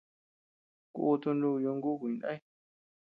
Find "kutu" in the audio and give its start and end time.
0.95-1.29